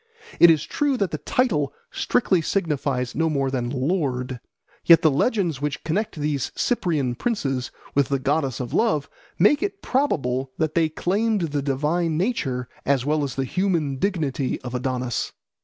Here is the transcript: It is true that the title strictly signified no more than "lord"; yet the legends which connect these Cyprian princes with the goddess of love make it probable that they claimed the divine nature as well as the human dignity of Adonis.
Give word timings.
It 0.39 0.49
is 0.49 0.63
true 0.63 0.97
that 0.97 1.11
the 1.11 1.19
title 1.19 1.71
strictly 1.91 2.41
signified 2.41 3.13
no 3.13 3.29
more 3.29 3.51
than 3.51 3.69
"lord"; 3.69 4.39
yet 4.83 5.03
the 5.03 5.11
legends 5.11 5.61
which 5.61 5.83
connect 5.83 6.15
these 6.15 6.51
Cyprian 6.55 7.13
princes 7.13 7.69
with 7.93 8.09
the 8.09 8.17
goddess 8.17 8.59
of 8.59 8.73
love 8.73 9.11
make 9.37 9.61
it 9.61 9.83
probable 9.83 10.49
that 10.57 10.73
they 10.73 10.89
claimed 10.89 11.41
the 11.41 11.61
divine 11.61 12.17
nature 12.17 12.67
as 12.83 13.05
well 13.05 13.23
as 13.23 13.35
the 13.35 13.45
human 13.45 13.97
dignity 13.97 14.59
of 14.61 14.73
Adonis. 14.73 15.33